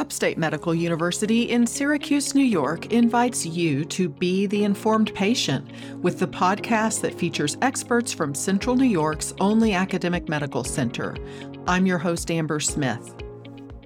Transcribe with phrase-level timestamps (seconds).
[0.00, 6.18] Upstate Medical University in Syracuse, New York invites you to be the informed patient with
[6.18, 11.18] the podcast that features experts from Central New York's only academic medical center.
[11.66, 13.14] I'm your host, Amber Smith.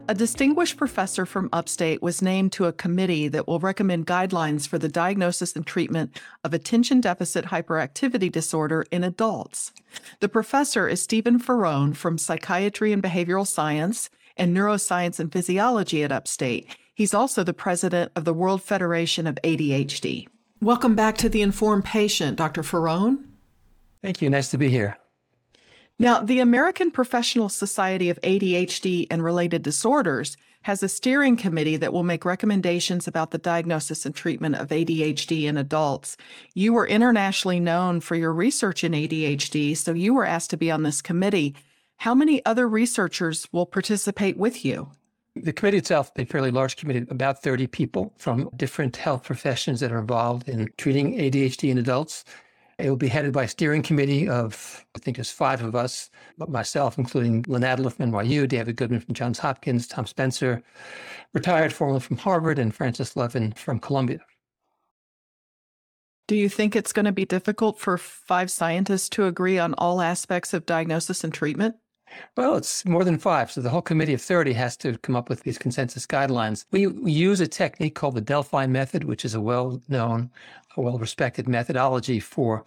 [0.06, 4.78] A distinguished professor from upstate was named to a committee that will recommend guidelines for
[4.78, 9.72] the diagnosis and treatment of attention deficit hyperactivity disorder in adults.
[10.20, 16.12] The professor is Stephen Faraone from Psychiatry and Behavioral Science and Neuroscience and Physiology at
[16.12, 16.68] Upstate.
[16.94, 20.28] He's also the president of the World Federation of ADHD.
[20.60, 22.62] Welcome back to The Informed Patient, Dr.
[22.62, 23.18] Faraone.
[24.02, 24.30] Thank you.
[24.30, 24.96] Nice to be here.
[25.98, 31.92] Now, the American Professional Society of ADHD and Related Disorders has a steering committee that
[31.92, 36.16] will make recommendations about the diagnosis and treatment of ADHD in adults.
[36.54, 40.70] You were internationally known for your research in ADHD, so you were asked to be
[40.70, 41.54] on this committee.
[41.98, 44.90] How many other researchers will participate with you?
[45.36, 49.90] The committee itself, a fairly large committee, about 30 people from different health professions that
[49.90, 52.24] are involved in treating ADHD in adults.
[52.78, 56.10] It will be headed by a steering committee of, I think there's five of us,
[56.38, 60.62] but myself, including Len Adler from NYU, David Goodman from Johns Hopkins, Tom Spencer,
[61.32, 64.20] retired formerly from Harvard, and Frances Levin from Columbia.
[66.26, 70.00] Do you think it's going to be difficult for five scientists to agree on all
[70.00, 71.76] aspects of diagnosis and treatment?
[72.36, 73.50] Well, it's more than five.
[73.50, 76.64] So the whole committee of 30 has to come up with these consensus guidelines.
[76.70, 80.30] We, use a technique called the Delphi method, which is a well known,
[80.76, 82.64] well respected methodology for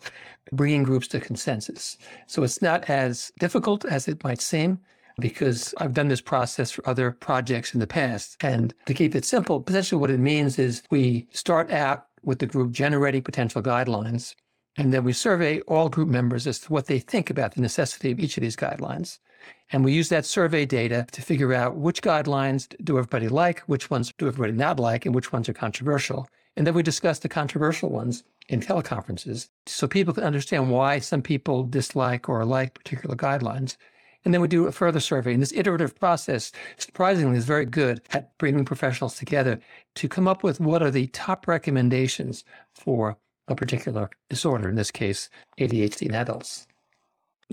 [0.52, 1.98] bringing groups to consensus.
[2.28, 4.80] So it's not as difficult as it might seem
[5.20, 8.38] because I've done this process for other projects in the past.
[8.42, 12.46] And to keep it simple, essentially what it means is we start out with the
[12.46, 14.36] group generating potential guidelines.
[14.78, 18.12] And then we survey all group members as to what they think about the necessity
[18.12, 19.18] of each of these guidelines.
[19.72, 23.90] And we use that survey data to figure out which guidelines do everybody like, which
[23.90, 26.28] ones do everybody not like, and which ones are controversial.
[26.56, 31.22] And then we discuss the controversial ones in teleconferences so people can understand why some
[31.22, 33.76] people dislike or like particular guidelines.
[34.26, 35.34] And then we do a further survey.
[35.34, 39.60] And this iterative process, surprisingly, is very good at bringing professionals together
[39.96, 42.44] to come up with what are the top recommendations
[42.74, 46.67] for a particular disorder, in this case, ADHD in adults.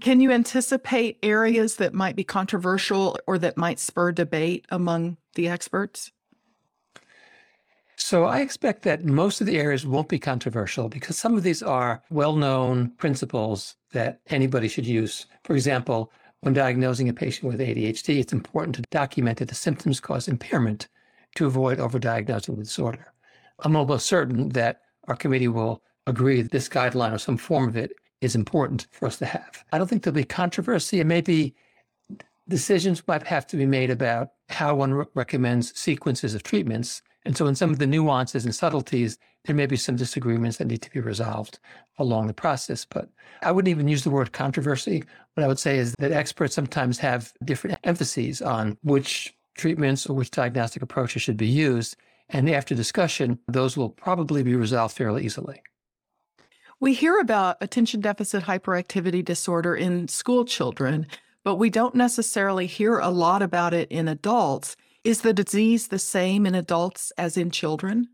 [0.01, 5.49] Can you anticipate areas that might be controversial or that might spur debate among the
[5.49, 6.11] experts?
[7.97, 11.63] So I expect that most of the areas won't be controversial because some of these
[11.63, 15.27] are well known principles that anybody should use.
[15.45, 20.01] For example, when diagnosing a patient with ADHD, it's important to document that the symptoms
[20.01, 20.89] cause impairment
[21.37, 23.13] to avoid overdiagnosing the disorder.
[23.61, 27.77] I'm almost certain that our committee will agree that this guideline or some form of
[27.77, 29.65] it is important for us to have.
[29.73, 31.55] I don't think there'll be controversy and maybe
[32.49, 37.03] decisions might have to be made about how one re- recommends sequences of treatments.
[37.25, 40.67] And so in some of the nuances and subtleties, there may be some disagreements that
[40.67, 41.59] need to be resolved
[41.99, 42.85] along the process.
[42.85, 43.09] But
[43.43, 45.05] I wouldn't even use the word controversy.
[45.35, 50.15] What I would say is that experts sometimes have different emphases on which treatments or
[50.15, 51.97] which diagnostic approaches should be used.
[52.29, 55.63] And after discussion, those will probably be resolved fairly easily.
[56.85, 61.07] We hear about attention deficit hyperactivity disorder in school children,
[61.43, 64.77] but we don't necessarily hear a lot about it in adults.
[65.03, 68.11] Is the disease the same in adults as in children?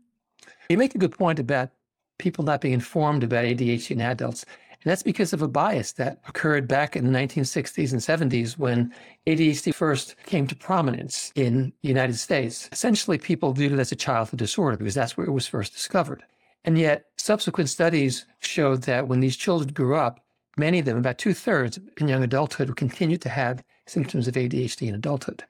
[0.69, 1.71] You make a good point about
[2.17, 4.45] people not being informed about ADHD in adults.
[4.71, 8.93] And that's because of a bias that occurred back in the 1960s and 70s when
[9.27, 12.69] ADHD first came to prominence in the United States.
[12.71, 16.23] Essentially, people viewed it as a childhood disorder because that's where it was first discovered.
[16.63, 20.19] And yet, subsequent studies showed that when these children grew up,
[20.57, 24.87] many of them, about two thirds in young adulthood, continued to have symptoms of ADHD
[24.87, 25.43] in adulthood.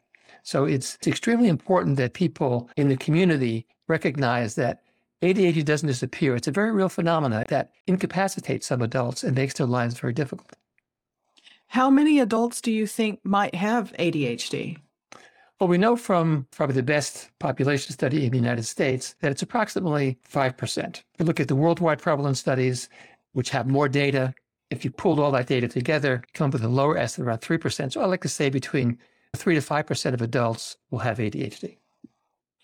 [0.44, 4.82] So it's, it's extremely important that people in the community recognize that
[5.22, 6.36] ADHD doesn't disappear.
[6.36, 10.54] It's a very real phenomenon that incapacitates some adults and makes their lives very difficult.
[11.68, 14.78] How many adults do you think might have ADHD?
[15.62, 19.44] Well, we know from probably the best population study in the United States that it's
[19.44, 20.96] approximately 5%.
[20.96, 22.90] If you look at the worldwide prevalence studies,
[23.34, 24.34] which have more data.
[24.72, 27.94] If you pulled all that data together, come up with a lower estimate around 3%.
[27.94, 28.98] So I like to say between
[29.36, 31.78] 3 to 5% of adults will have ADHD.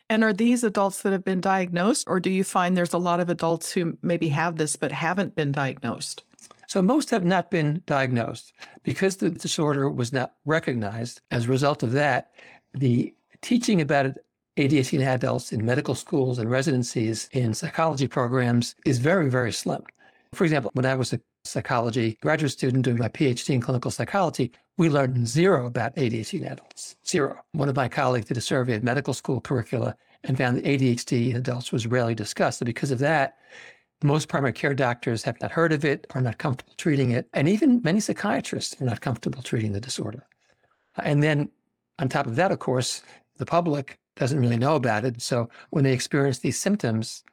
[0.09, 3.19] And are these adults that have been diagnosed, or do you find there's a lot
[3.19, 6.23] of adults who maybe have this but haven't been diagnosed?
[6.65, 11.21] So most have not been diagnosed because the disorder was not recognized.
[11.31, 12.31] As a result of that,
[12.79, 14.17] the teaching about
[14.57, 19.83] ADHD in adults in medical schools and residencies in psychology programs is very, very slim.
[20.33, 24.51] For example, when I was a psychology graduate student doing my PhD in clinical psychology,
[24.77, 27.39] We learned zero about ADHD in adults, zero.
[27.53, 31.31] One of my colleagues did a survey of medical school curricula and found that ADHD
[31.31, 32.61] in adults was rarely discussed.
[32.61, 33.37] And because of that,
[34.03, 37.49] most primary care doctors have not heard of it, are not comfortable treating it, and
[37.49, 40.23] even many psychiatrists are not comfortable treating the disorder.
[40.97, 41.49] And then
[41.99, 43.01] on top of that, of course,
[43.37, 45.21] the public doesn't really know about it.
[45.21, 47.23] So when they experience these symptoms,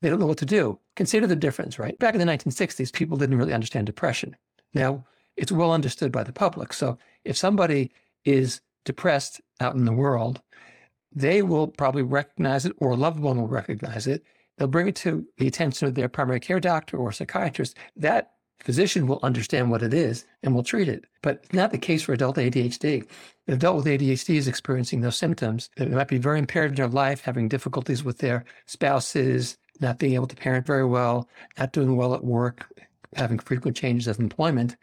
[0.00, 0.78] they don't know what to do.
[0.96, 1.98] Consider the difference, right?
[1.98, 4.36] Back in the 1960s, people didn't really understand depression.
[4.74, 5.04] Now
[5.36, 6.72] it's well understood by the public.
[6.72, 7.92] So if somebody
[8.24, 10.40] is depressed out in the world,
[11.12, 14.22] they will probably recognize it or a loved one will recognize it.
[14.56, 17.76] They'll bring it to the attention of their primary care doctor or psychiatrist.
[17.96, 21.04] That physician will understand what it is and will treat it.
[21.22, 23.08] But not the case for adult ADHD.
[23.46, 25.70] An adult with ADHD is experiencing those symptoms.
[25.76, 30.14] They might be very impaired in their life, having difficulties with their spouses, not being
[30.14, 31.28] able to parent very well,
[31.58, 32.66] not doing well at work,
[33.14, 34.76] having frequent changes of employment.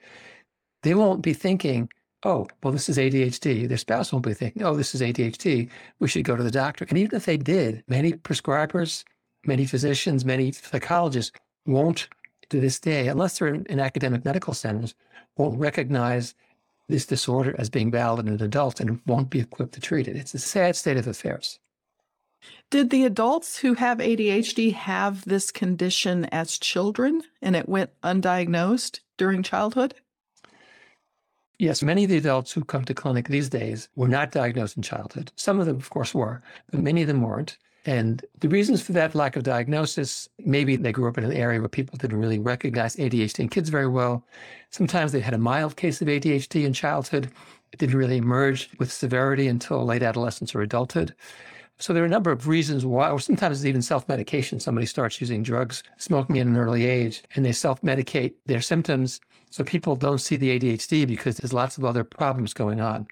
[0.83, 1.89] They won't be thinking,
[2.23, 3.67] oh, well, this is ADHD.
[3.67, 5.69] Their spouse won't be thinking, oh, this is ADHD.
[5.99, 6.85] We should go to the doctor.
[6.89, 9.03] And even if they did, many prescribers,
[9.45, 11.31] many physicians, many psychologists
[11.65, 12.07] won't
[12.49, 14.95] to this day, unless they're in, in academic medical centers,
[15.37, 16.35] won't recognize
[16.87, 20.15] this disorder as being valid in adults and won't be equipped to treat it.
[20.15, 21.59] It's a sad state of affairs.
[22.69, 28.99] Did the adults who have ADHD have this condition as children and it went undiagnosed
[29.17, 29.95] during childhood?
[31.57, 34.83] Yes, many of the adults who come to clinic these days were not diagnosed in
[34.83, 35.31] childhood.
[35.35, 37.57] Some of them, of course, were, but many of them weren't.
[37.85, 41.59] And the reasons for that lack of diagnosis, maybe they grew up in an area
[41.59, 44.25] where people didn't really recognize ADHD in kids very well.
[44.71, 47.29] Sometimes they had a mild case of ADHD in childhood.
[47.71, 51.13] It didn't really emerge with severity until late adolescence or adulthood.
[51.77, 54.61] So there are a number of reasons why, or sometimes even self-medication.
[54.61, 59.19] Somebody starts using drugs, smoking at an early age, and they self-medicate their symptoms
[59.55, 63.07] so people don't see the ADHD because there's lots of other problems going on.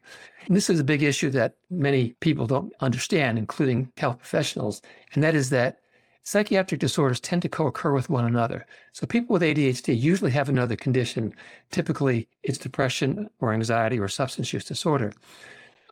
[0.46, 4.82] And this is a big issue that many people don't understand, including health professionals,
[5.14, 5.80] and that is that
[6.24, 8.66] psychiatric disorders tend to co-occur with one another.
[8.92, 11.34] So people with ADHD usually have another condition.
[11.72, 15.14] Typically, it's depression or anxiety or substance use disorder.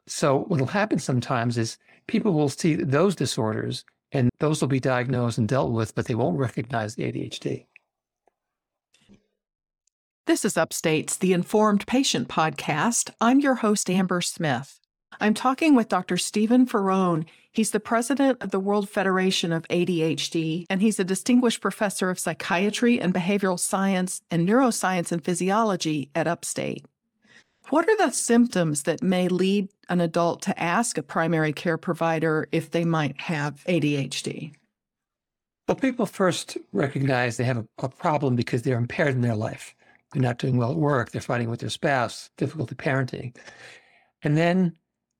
[0.05, 1.77] So what will happen sometimes is
[2.07, 6.15] people will see those disorders and those will be diagnosed and dealt with, but they
[6.15, 7.67] won't recognize the ADHD.
[10.31, 13.09] This is Upstate's The Informed Patient Podcast.
[13.19, 14.79] I'm your host, Amber Smith.
[15.19, 16.15] I'm talking with Dr.
[16.15, 17.25] Stephen Faraone.
[17.51, 22.17] He's the president of the World Federation of ADHD, and he's a distinguished professor of
[22.17, 26.85] psychiatry and behavioral science and neuroscience and physiology at Upstate.
[27.67, 32.47] What are the symptoms that may lead an adult to ask a primary care provider
[32.53, 34.53] if they might have ADHD?
[35.67, 39.75] Well, people first recognize they have a, a problem because they're impaired in their life.
[40.13, 41.11] They're not doing well at work.
[41.11, 43.35] They're fighting with their spouse, difficulty parenting.
[44.23, 44.75] And then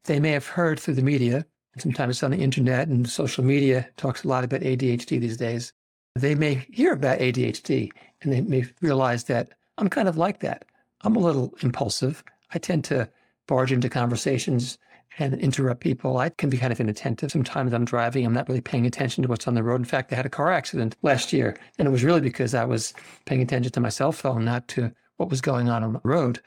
[0.05, 1.45] they may have heard through the media,
[1.77, 5.73] sometimes it's on the internet and social media talks a lot about ADHD these days.
[6.15, 7.89] They may hear about ADHD
[8.21, 10.65] and they may realize that I'm kind of like that.
[11.01, 12.23] I'm a little impulsive.
[12.53, 13.09] I tend to
[13.47, 14.77] barge into conversations
[15.19, 16.17] and interrupt people.
[16.17, 17.31] I can be kind of inattentive.
[17.31, 19.81] Sometimes I'm driving, I'm not really paying attention to what's on the road.
[19.81, 22.65] In fact, I had a car accident last year, and it was really because I
[22.65, 22.93] was
[23.25, 26.39] paying attention to my cell phone, not to what was going on on the road.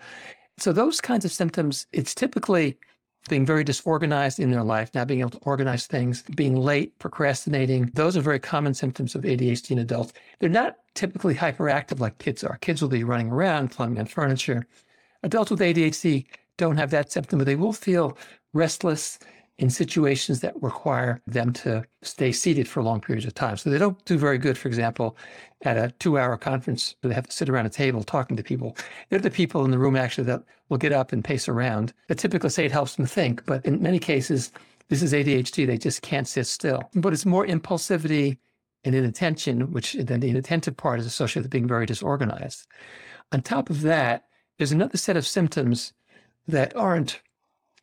[0.59, 2.79] So, those kinds of symptoms, it's typically
[3.29, 7.91] being very disorganized in their life, not being able to organize things, being late, procrastinating.
[7.95, 10.13] Those are very common symptoms of ADHD in adults.
[10.39, 12.59] They're not typically hyperactive like kids are.
[12.59, 14.67] Kids will be running around, climbing on furniture.
[15.23, 16.27] Adults with ADHD
[16.59, 18.17] don't have that symptom, but they will feel
[18.55, 19.19] restless
[19.59, 23.57] in situations that require them to stay seated for long periods of time.
[23.57, 25.17] So they don't do very good, for example,
[25.63, 28.43] at a two hour conference where they have to sit around a table talking to
[28.43, 28.77] people.
[29.09, 31.93] They're the people in the room actually that will get up and pace around.
[32.09, 34.51] They typically say it helps them think, but in many cases,
[34.89, 35.67] this is ADHD.
[35.67, 36.91] They just can't sit still.
[36.95, 38.39] But it's more impulsivity
[38.83, 42.67] and inattention, which then the inattentive part is associated with being very disorganized.
[43.33, 44.25] On top of that,
[44.59, 45.93] there's another set of symptoms
[46.47, 47.21] that aren't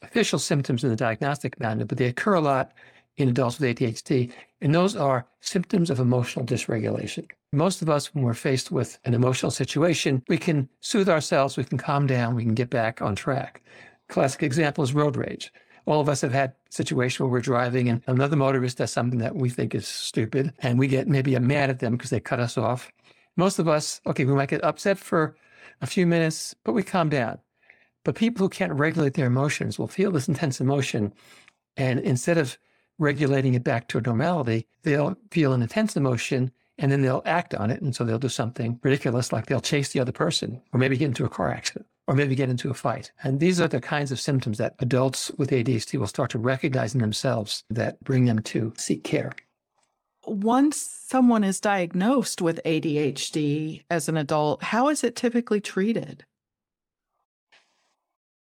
[0.02, 2.74] official symptoms in the diagnostic manual, but they occur a lot
[3.18, 4.32] in adults with ADHD,
[4.62, 7.28] and those are symptoms of emotional dysregulation.
[7.52, 11.64] Most of us, when we're faced with an emotional situation, we can soothe ourselves, we
[11.64, 13.62] can calm down, we can get back on track.
[14.08, 15.52] Classic example is road rage.
[15.86, 19.36] All of us have had situations where we're driving and another motorist does something that
[19.36, 22.58] we think is stupid, and we get maybe mad at them because they cut us
[22.58, 22.92] off.
[23.36, 25.36] Most of us, okay, we might get upset for
[25.82, 27.40] a few minutes, but we calm down.
[28.04, 31.14] But people who can't regulate their emotions will feel this intense emotion.
[31.78, 32.58] And instead of
[32.98, 37.70] regulating it back to normality, they'll feel an intense emotion and then they'll act on
[37.70, 37.82] it.
[37.82, 41.08] And so they'll do something ridiculous, like they'll chase the other person or maybe get
[41.08, 43.12] into a car accident or maybe get into a fight.
[43.24, 46.96] And these are the kinds of symptoms that adults with ADHD will start to recognize
[46.96, 49.32] in themselves that bring them to seek care.
[50.26, 56.26] Once someone is diagnosed with ADHD as an adult, how is it typically treated?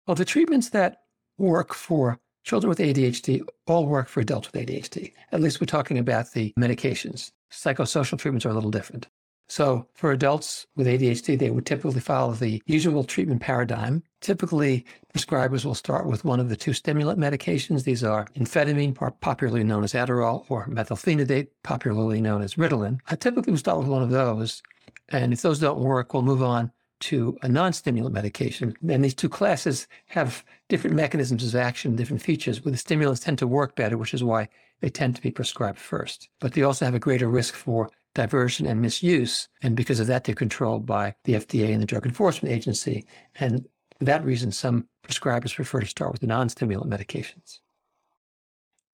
[0.07, 0.99] Well, the treatments that
[1.37, 5.13] work for children with ADHD all work for adults with ADHD.
[5.33, 7.33] At least we're talking about the medications.
[7.51, 9.09] Psychosocial treatments are a little different.
[9.49, 14.03] So for adults with ADHD, they would typically follow the usual treatment paradigm.
[14.21, 17.83] Typically, prescribers will start with one of the two stimulant medications.
[17.83, 23.01] These are amphetamine, popularly known as Adderall, or methylphenidate, popularly known as Ritalin.
[23.09, 24.63] I typically will start with one of those.
[25.09, 28.75] And if those don't work, we'll move on to a non-stimulant medication.
[28.89, 33.39] And these two classes have different mechanisms of action, different features, where the stimulants tend
[33.39, 34.49] to work better, which is why
[34.81, 36.29] they tend to be prescribed first.
[36.41, 39.49] But they also have a greater risk for diversion and misuse.
[39.63, 43.05] And because of that, they're controlled by the FDA and the Drug Enforcement Agency.
[43.37, 43.67] And
[43.99, 47.59] for that reason, some prescribers prefer to start with the non-stimulant medications.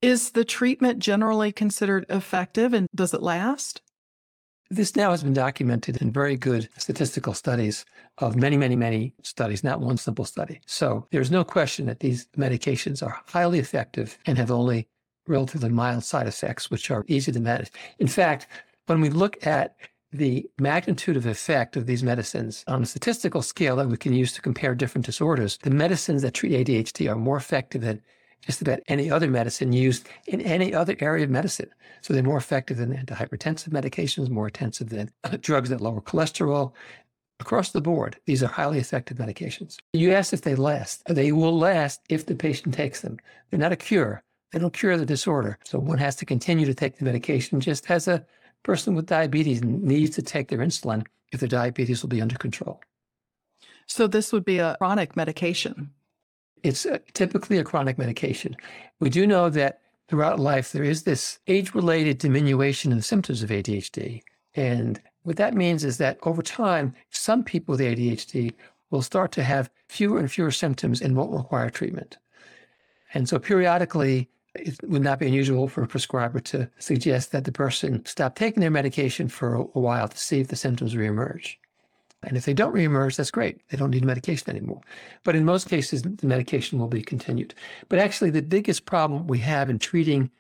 [0.00, 3.80] Is the treatment generally considered effective and does it last?
[4.72, 7.84] This now has been documented in very good statistical studies
[8.16, 10.62] of many, many, many studies, not one simple study.
[10.64, 14.88] So there's no question that these medications are highly effective and have only
[15.28, 17.70] relatively mild side effects, which are easy to manage.
[17.98, 18.46] In fact,
[18.86, 19.76] when we look at
[20.10, 24.32] the magnitude of effect of these medicines on a statistical scale that we can use
[24.32, 28.00] to compare different disorders, the medicines that treat ADHD are more effective than
[28.44, 31.70] just about any other medicine used in any other area of medicine.
[32.00, 36.72] So they're more effective than antihypertensive medications, more intensive than drugs that lower cholesterol.
[37.40, 39.76] Across the board, these are highly effective medications.
[39.92, 41.02] You asked if they last.
[41.06, 43.18] They will last if the patient takes them.
[43.50, 44.22] They're not a cure.
[44.52, 45.58] They don't cure the disorder.
[45.64, 48.24] So one has to continue to take the medication just as a
[48.62, 52.80] person with diabetes needs to take their insulin if their diabetes will be under control.
[53.86, 55.90] So this would be a chronic medication.
[56.62, 58.56] It's a, typically a chronic medication.
[59.00, 63.42] We do know that throughout life, there is this age related diminution in the symptoms
[63.42, 64.22] of ADHD.
[64.54, 68.52] And what that means is that over time, some people with ADHD
[68.90, 72.18] will start to have fewer and fewer symptoms and won't require treatment.
[73.14, 77.52] And so periodically, it would not be unusual for a prescriber to suggest that the
[77.52, 81.56] person stop taking their medication for a while to see if the symptoms reemerge.
[82.22, 83.60] And if they don't reemerge, that's great.
[83.68, 84.80] They don't need medication anymore.
[85.24, 87.54] But in most cases, the medication will be continued.
[87.88, 90.30] But actually, the biggest problem we have in treating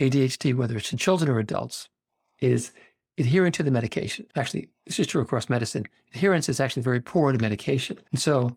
[0.00, 1.88] ADHD, whether it's in children or adults,
[2.40, 2.72] is
[3.16, 4.26] adhering to the medication.
[4.34, 5.86] Actually, this is true across medicine.
[6.14, 7.98] Adherence is actually very poor to medication.
[8.10, 8.56] And so,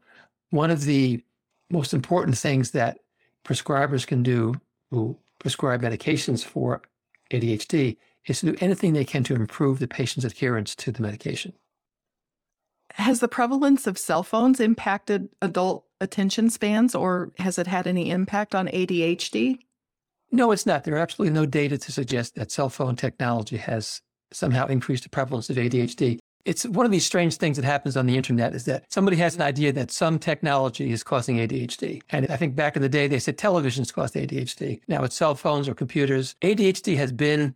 [0.49, 1.23] one of the
[1.69, 2.99] most important things that
[3.43, 4.55] prescribers can do
[4.89, 6.81] who prescribe medications for
[7.31, 11.53] ADHD is to do anything they can to improve the patient's adherence to the medication.
[12.95, 18.09] Has the prevalence of cell phones impacted adult attention spans or has it had any
[18.09, 19.59] impact on ADHD?
[20.31, 20.83] No, it's not.
[20.83, 24.01] There are absolutely no data to suggest that cell phone technology has
[24.31, 26.19] somehow increased the prevalence of ADHD.
[26.43, 29.35] It's one of these strange things that happens on the internet is that somebody has
[29.35, 32.01] an idea that some technology is causing ADHD.
[32.09, 34.79] And I think back in the day, they said televisions caused ADHD.
[34.87, 36.35] Now it's cell phones or computers.
[36.41, 37.53] ADHD has been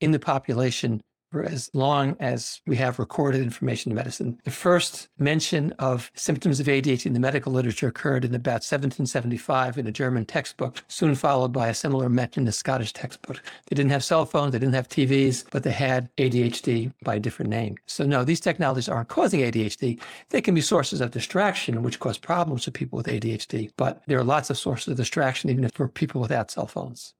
[0.00, 4.38] in the population for as long as we have recorded information in medicine.
[4.44, 9.78] The first mention of symptoms of ADHD in the medical literature occurred in about 1775
[9.78, 13.42] in a German textbook, soon followed by a similar mention in a Scottish textbook.
[13.68, 17.20] They didn't have cell phones, they didn't have TVs, but they had ADHD by a
[17.20, 17.76] different name.
[17.86, 20.00] So, no, these technologies aren't causing ADHD.
[20.30, 24.18] They can be sources of distraction, which cause problems for people with ADHD, but there
[24.18, 27.14] are lots of sources of distraction even for people without cell phones.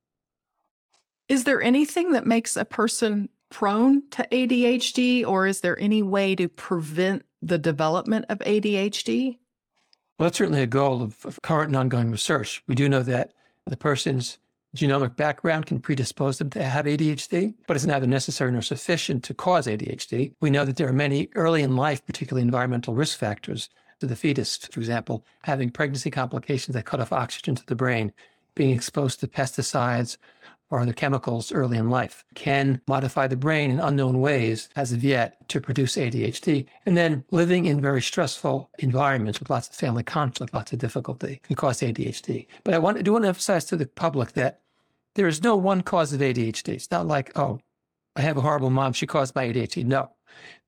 [1.29, 6.35] Is there anything that makes a person prone to ADHD, or is there any way
[6.37, 9.39] to prevent the development of ADHD?
[10.19, 12.63] Well, that's certainly a goal of, of current and ongoing research.
[12.67, 13.33] We do know that
[13.67, 14.39] the person's
[14.77, 19.35] genomic background can predispose them to have ADHD, but it's neither necessary nor sufficient to
[19.35, 20.33] cause ADHD.
[20.41, 23.69] We know that there are many early in life, particularly environmental risk factors
[24.01, 28.13] to the fetus, for example, having pregnancy complications that cut off oxygen to the brain,
[28.55, 30.17] being exposed to pesticides
[30.71, 35.03] or other chemicals early in life can modify the brain in unknown ways as of
[35.03, 36.67] yet to produce ADHD.
[36.87, 41.41] And then living in very stressful environments with lots of family conflict, lots of difficulty
[41.43, 42.47] can cause ADHD.
[42.63, 44.61] But I want, I do want to emphasize to the public that
[45.15, 46.69] there is no one cause of ADHD.
[46.69, 47.61] It's not like, oh,
[48.15, 49.85] I have a horrible mom, she caused my ADHD.
[49.85, 50.11] No.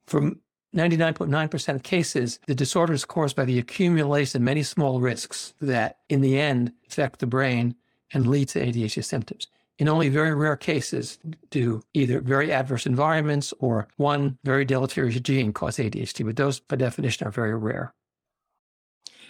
[0.06, 0.40] From
[0.74, 5.98] 99.9% of cases, the disorder is caused by the accumulation of many small risks that
[6.08, 7.74] in the end affect the brain
[8.12, 9.48] and lead to ADHD symptoms.
[9.78, 11.18] In only very rare cases
[11.50, 16.76] do either very adverse environments or one very deleterious gene cause ADHD, but those by
[16.76, 17.92] definition are very rare.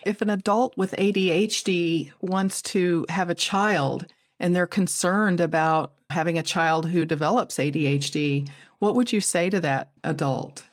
[0.04, 4.06] If an adult with ADHD wants to have a child
[4.40, 8.48] and they're concerned about having a child who develops ADHD,
[8.80, 10.64] what would you say to that adult?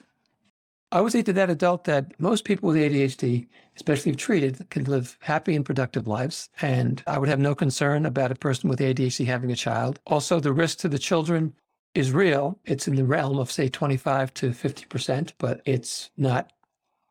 [0.91, 4.85] I would say to that adult that most people with ADHD, especially if treated, can
[4.85, 6.49] live happy and productive lives.
[6.61, 9.99] And I would have no concern about a person with ADHD having a child.
[10.07, 11.53] Also, the risk to the children
[11.93, 12.57] is real.
[12.65, 16.51] It's in the realm of, say, 25 to 50%, but it's not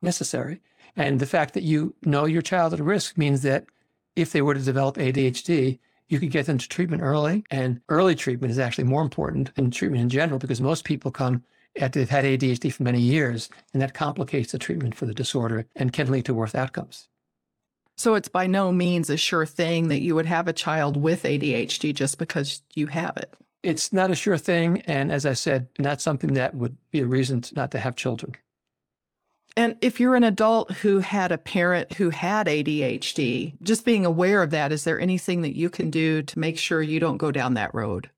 [0.03, 0.61] necessary.
[0.97, 3.67] And the fact that you know your child at risk means that
[4.17, 7.45] if they were to develop ADHD, you could get them to treatment early.
[7.49, 11.45] And early treatment is actually more important than treatment in general because most people come
[11.79, 16.11] had ADHD for many years, and that complicates the treatment for the disorder and can
[16.11, 17.09] lead to worse outcomes.
[17.97, 21.25] So it's by no means a sure thing that you would have a child with
[21.25, 23.35] ADHD just because you have it.
[23.65, 24.83] It's not a sure thing.
[24.83, 28.37] And as I said, not something that would be a reason not to have children.
[29.57, 34.45] And if you're an adult who had a parent who had ADHD, just being aware
[34.45, 37.33] of that, is there anything that you can do to make sure you don't go
[37.33, 38.11] down that road?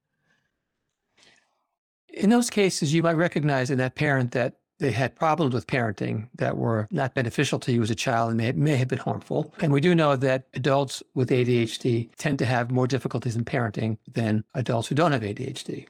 [2.13, 6.29] In those cases, you might recognize in that parent that they had problems with parenting
[6.35, 9.55] that were not beneficial to you as a child and may, may have been harmful.
[9.61, 13.99] And we do know that adults with ADHD tend to have more difficulties in parenting
[14.11, 15.87] than adults who don't have ADHD.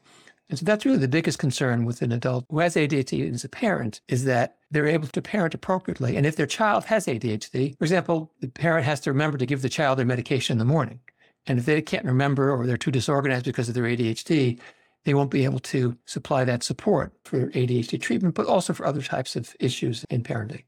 [0.51, 3.49] And so that's really the biggest concern with an adult who has ADHD as a
[3.49, 6.17] parent is that they're able to parent appropriately.
[6.17, 9.63] And if their child has ADHD, for example, the parent has to remember to give
[9.63, 10.99] the child their medication in the morning.
[11.47, 14.59] And if they can't remember or they're too disorganized because of their ADHD,
[15.05, 19.03] they won't be able to supply that support for ADHD treatment, but also for other
[19.03, 20.65] types of issues in parenting.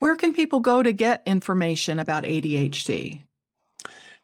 [0.00, 3.22] Where can people go to get information about ADHD?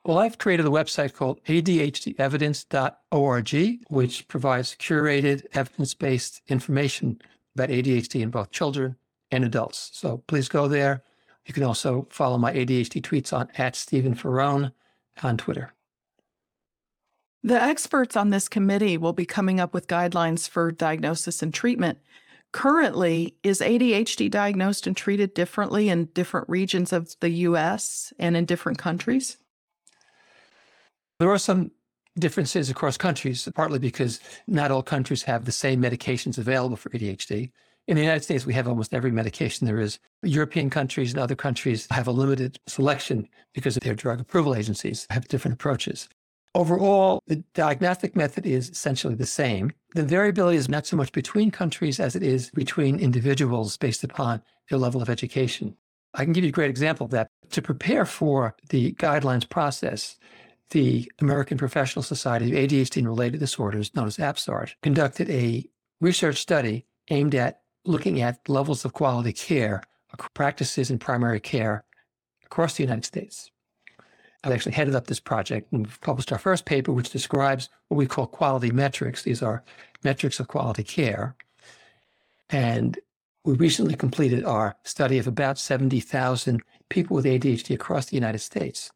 [0.05, 7.21] Well, I've created a website called adhdevidence.org, which provides curated, evidence based information
[7.55, 8.97] about ADHD in both children
[9.31, 9.91] and adults.
[9.95, 11.03] So please go there.
[11.47, 14.73] You can also follow my ADHD tweets on at Stephen Faraone
[15.23, 15.73] on Twitter.
[17.45, 21.99] The experts on this committee will be coming up with guidelines for diagnosis and treatment.
[22.53, 28.47] Currently, is ADHD diagnosed and treated differently in different regions of the US and in
[28.47, 29.37] different countries?
[31.21, 31.71] There are some
[32.19, 37.51] differences across countries, partly because not all countries have the same medications available for ADHD.
[37.87, 39.99] In the United States, we have almost every medication there is.
[40.23, 45.29] European countries and other countries have a limited selection because their drug approval agencies have
[45.29, 46.09] different approaches.
[46.55, 49.73] Overall, the diagnostic method is essentially the same.
[49.95, 54.41] The variability is not so much between countries as it is between individuals based upon
[54.71, 55.77] their level of education.
[56.15, 57.29] I can give you a great example of that.
[57.51, 60.17] To prepare for the guidelines process,
[60.71, 65.69] the American Professional Society of ADHD and Related Disorders, known as APSARD, conducted a
[66.01, 69.83] research study aimed at looking at levels of quality care,
[70.35, 71.85] practices in primary care
[72.45, 73.51] across the United States.
[74.45, 77.97] I actually headed up this project and we've published our first paper, which describes what
[77.97, 79.23] we call quality metrics.
[79.23, 79.65] These are
[80.03, 81.35] metrics of quality care.
[82.51, 82.99] And
[83.45, 88.93] we recently completed our study of about 70,000 people with ADHD across the United States.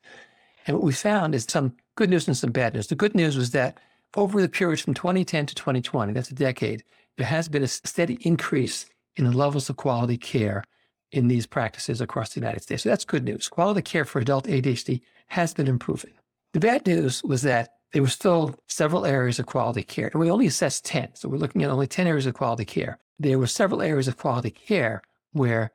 [0.66, 2.88] And what we found is some good news and some bad news.
[2.88, 3.78] The good news was that
[4.16, 6.84] over the period from 2010 to 2020, that's a decade,
[7.16, 10.62] there has been a steady increase in the levels of quality care
[11.10, 12.82] in these practices across the United States.
[12.82, 13.48] So that's good news.
[13.48, 16.12] Quality care for adult ADHD has been improving.
[16.52, 20.08] The bad news was that there were still several areas of quality care.
[20.08, 21.14] And we only assessed 10.
[21.14, 22.98] So we're looking at only 10 areas of quality care.
[23.18, 25.72] There were several areas of quality care where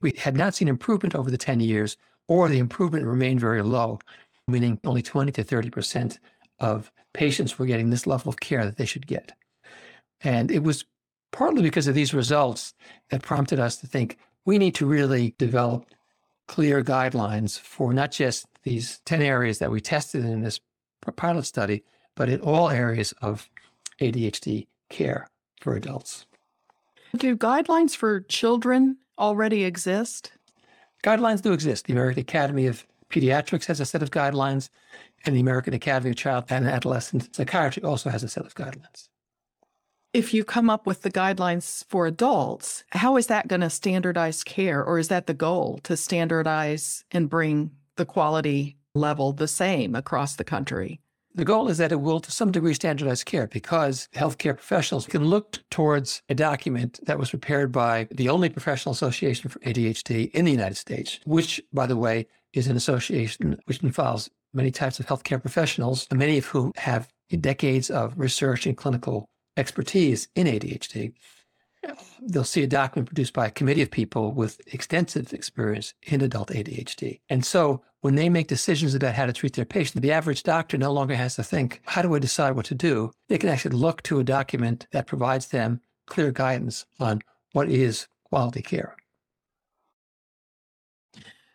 [0.00, 1.96] we had not seen improvement over the 10 years,
[2.28, 3.98] or the improvement remained very low,
[4.46, 6.18] meaning only 20 to 30%
[6.58, 9.32] of patients were getting this level of care that they should get.
[10.20, 10.84] And it was
[11.32, 12.74] partly because of these results
[13.10, 15.86] that prompted us to think we need to really develop
[16.52, 20.60] clear guidelines for not just these 10 areas that we tested in this
[21.16, 21.82] pilot study,
[22.14, 23.48] but in all areas of
[24.02, 25.30] ADHD care
[25.62, 26.26] for adults.
[27.16, 30.32] Do guidelines for children already exist?
[31.02, 31.86] Guidelines do exist.
[31.86, 34.68] The American Academy of Pediatrics has a set of guidelines,
[35.24, 39.08] and the American Academy of Child and Adolescent Psychiatry also has a set of guidelines.
[40.12, 44.44] If you come up with the guidelines for adults, how is that going to standardize
[44.44, 44.84] care?
[44.84, 50.36] Or is that the goal to standardize and bring the quality level the same across
[50.36, 51.00] the country?
[51.34, 55.24] The goal is that it will, to some degree, standardize care because healthcare professionals can
[55.24, 60.44] look towards a document that was prepared by the only professional association for ADHD in
[60.44, 65.06] the United States, which, by the way, is an association which involves many types of
[65.06, 67.08] healthcare professionals, many of whom have
[67.40, 71.12] decades of research and clinical expertise in ADHD.
[72.20, 76.50] they'll see a document produced by a committee of people with extensive experience in adult
[76.50, 77.20] ADHD.
[77.28, 80.78] And so when they make decisions about how to treat their patient, the average doctor
[80.78, 83.12] no longer has to think, how do I decide what to do?
[83.28, 87.20] They can actually look to a document that provides them clear guidance on
[87.52, 88.96] what is quality care.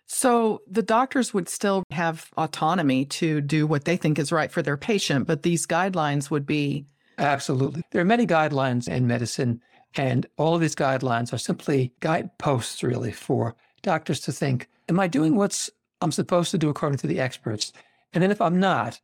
[0.08, 4.62] So the doctors would still have autonomy to do what they think is right for
[4.62, 6.86] their patient, but these guidelines would be.
[7.18, 7.84] Absolutely.
[7.92, 9.62] There are many guidelines in medicine
[9.96, 15.08] and all of these guidelines are simply guideposts, really, for doctors to think, am I
[15.08, 15.70] doing what
[16.02, 17.74] I'm supposed to do according to the experts?
[18.14, 19.00] And then if I'm not,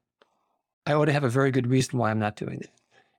[0.86, 2.69] I ought to have a very good reason why I'm not doing it.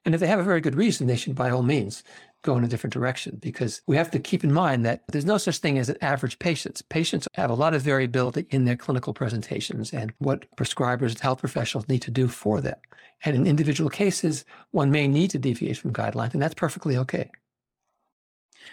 [0.05, 2.05] And if they have a very good reason, they should by all means
[2.43, 5.39] go in a different direction because we have to keep in mind that there's no
[5.39, 6.83] such thing as an average patient.
[6.91, 11.41] Patients have a lot of variability in their clinical presentations and what prescribers and health
[11.41, 12.77] professionals need to do for them.
[13.25, 17.31] And in individual cases, one may need to deviate from guidelines, and that's perfectly okay.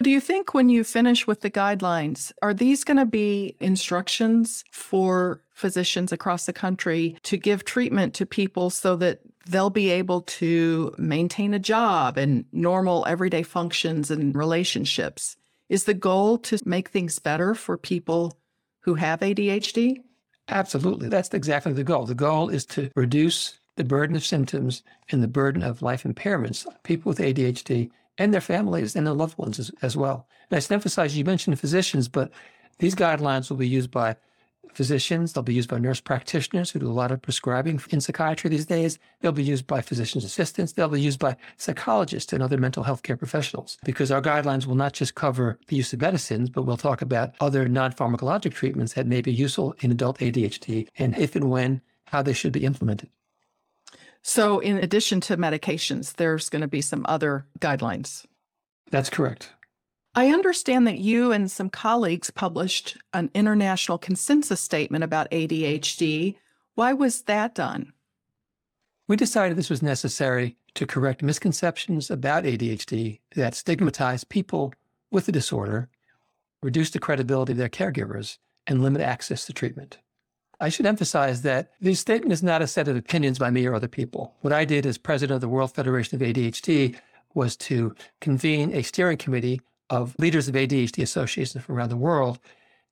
[0.01, 4.63] Do you think when you finish with the guidelines, are these going to be instructions
[4.71, 10.21] for physicians across the country to give treatment to people so that they'll be able
[10.21, 15.35] to maintain a job and normal everyday functions and relationships?
[15.69, 18.37] Is the goal to make things better for people
[18.81, 19.97] who have ADHD?
[20.47, 21.09] Absolutely.
[21.09, 22.05] That's exactly the goal.
[22.05, 26.67] The goal is to reduce the burden of symptoms and the burden of life impairments
[26.83, 27.89] people with ADHD
[28.19, 30.27] and their families and their loved ones as, as well.
[30.51, 32.29] And I should emphasize, you mentioned physicians, but
[32.77, 34.17] these guidelines will be used by
[34.75, 35.33] physicians.
[35.33, 38.67] They'll be used by nurse practitioners who do a lot of prescribing in psychiatry these
[38.67, 38.99] days.
[39.19, 40.73] They'll be used by physician's assistants.
[40.73, 44.75] They'll be used by psychologists and other mental health care professionals because our guidelines will
[44.75, 48.93] not just cover the use of medicines, but we'll talk about other non pharmacologic treatments
[48.93, 52.63] that may be useful in adult ADHD and if and when, how they should be
[52.63, 53.09] implemented.
[54.23, 58.25] So, in addition to medications, there's going to be some other guidelines.
[58.91, 59.51] That's correct.
[60.13, 66.35] I understand that you and some colleagues published an international consensus statement about ADHD.
[66.75, 67.93] Why was that done?
[69.07, 74.73] We decided this was necessary to correct misconceptions about ADHD that stigmatize people
[75.09, 75.89] with the disorder,
[76.61, 79.99] reduce the credibility of their caregivers, and limit access to treatment.
[80.61, 83.73] I should emphasize that this statement is not a set of opinions by me or
[83.73, 84.35] other people.
[84.41, 86.95] What I did as president of the World Federation of ADHD
[87.33, 92.39] was to convene a steering committee of leaders of ADHD associations from around the world,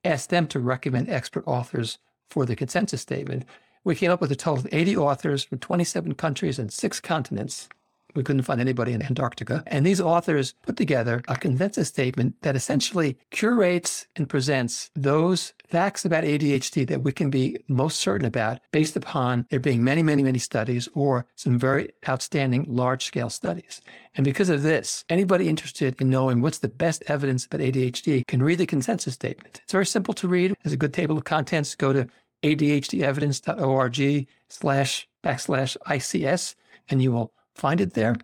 [0.04, 3.44] ask them to recommend expert authors for the consensus statement.
[3.84, 7.68] We came up with a total of 80 authors from 27 countries and six continents
[8.14, 9.62] we couldn't find anybody in Antarctica.
[9.66, 16.04] And these authors put together a consensus statement that essentially curates and presents those facts
[16.04, 20.22] about ADHD that we can be most certain about based upon there being many, many,
[20.22, 23.80] many studies or some very outstanding large scale studies.
[24.16, 28.42] And because of this, anybody interested in knowing what's the best evidence about ADHD can
[28.42, 29.60] read the consensus statement.
[29.62, 30.54] It's very simple to read.
[30.62, 31.74] There's a good table of contents.
[31.76, 32.08] Go to
[32.42, 36.54] adhdevidence.org slash backslash ICS
[36.88, 38.16] and you will find it there.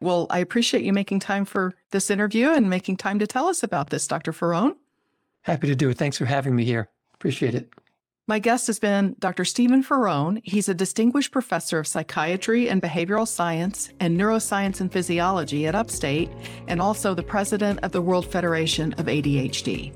[0.00, 3.62] Well, I appreciate you making time for this interview and making time to tell us
[3.62, 4.32] about this, Dr.
[4.32, 4.76] Faraone.
[5.42, 5.98] Happy to do it.
[5.98, 6.88] Thanks for having me here.
[7.14, 7.72] Appreciate it.
[8.28, 9.46] My guest has been Dr.
[9.46, 10.42] Stephen Faraone.
[10.44, 16.28] He's a distinguished professor of psychiatry and behavioral science and neuroscience and physiology at Upstate,
[16.66, 19.94] and also the president of the World Federation of ADHD.